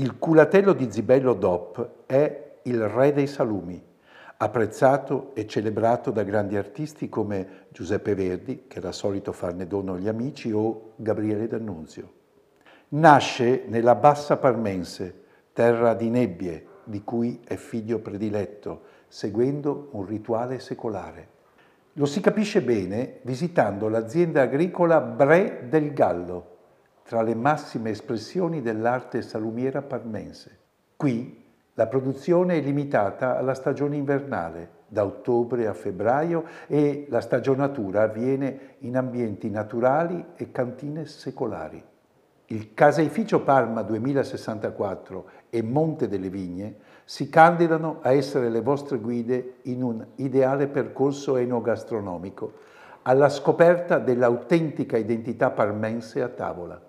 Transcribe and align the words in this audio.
Il 0.00 0.18
culatello 0.18 0.72
di 0.72 0.90
Zibello 0.90 1.34
DOP 1.34 2.06
è 2.06 2.52
il 2.62 2.88
re 2.88 3.12
dei 3.12 3.26
salumi, 3.26 3.84
apprezzato 4.38 5.32
e 5.34 5.46
celebrato 5.46 6.10
da 6.10 6.22
grandi 6.22 6.56
artisti 6.56 7.10
come 7.10 7.66
Giuseppe 7.68 8.14
Verdi, 8.14 8.64
che 8.66 8.78
era 8.78 8.92
solito 8.92 9.32
farne 9.32 9.66
dono 9.66 9.92
agli 9.92 10.08
amici, 10.08 10.52
o 10.52 10.92
Gabriele 10.96 11.46
D'Annunzio. 11.48 12.12
Nasce 12.88 13.64
nella 13.66 13.94
Bassa 13.94 14.38
Parmense, 14.38 15.14
terra 15.52 15.92
di 15.92 16.08
nebbie, 16.08 16.66
di 16.84 17.04
cui 17.04 17.42
è 17.44 17.56
figlio 17.56 17.98
prediletto, 17.98 18.84
seguendo 19.06 19.90
un 19.90 20.06
rituale 20.06 20.60
secolare. 20.60 21.28
Lo 21.92 22.06
si 22.06 22.22
capisce 22.22 22.62
bene 22.62 23.18
visitando 23.20 23.90
l'azienda 23.90 24.40
agricola 24.40 24.98
Bre 25.02 25.66
del 25.68 25.92
Gallo, 25.92 26.49
tra 27.10 27.22
le 27.22 27.34
massime 27.34 27.90
espressioni 27.90 28.62
dell'arte 28.62 29.22
salumiera 29.22 29.82
parmense. 29.82 30.58
Qui 30.94 31.44
la 31.74 31.88
produzione 31.88 32.58
è 32.58 32.60
limitata 32.60 33.36
alla 33.36 33.54
stagione 33.54 33.96
invernale, 33.96 34.70
da 34.86 35.04
ottobre 35.04 35.66
a 35.66 35.72
febbraio, 35.72 36.44
e 36.68 37.06
la 37.08 37.20
stagionatura 37.20 38.02
avviene 38.02 38.76
in 38.82 38.96
ambienti 38.96 39.50
naturali 39.50 40.24
e 40.36 40.52
cantine 40.52 41.04
secolari. 41.04 41.82
Il 42.46 42.74
caseificio 42.74 43.42
Parma 43.42 43.82
2064 43.82 45.30
e 45.50 45.62
Monte 45.62 46.06
delle 46.06 46.30
Vigne 46.30 46.76
si 47.04 47.28
candidano 47.28 47.98
a 48.02 48.12
essere 48.12 48.48
le 48.50 48.60
vostre 48.60 48.98
guide 48.98 49.54
in 49.62 49.82
un 49.82 50.06
ideale 50.14 50.68
percorso 50.68 51.36
enogastronomico 51.36 52.52
alla 53.02 53.28
scoperta 53.28 53.98
dell'autentica 53.98 54.96
identità 54.96 55.50
parmense 55.50 56.22
a 56.22 56.28
tavola. 56.28 56.80